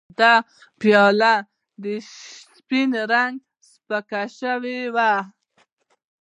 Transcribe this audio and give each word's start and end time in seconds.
د 0.19 0.21
پیالې 0.79 1.95
سپین 2.55 2.89
رنګ 3.11 3.35
سپک 3.69 4.11
شوی 4.39 4.79
و. 4.95 4.97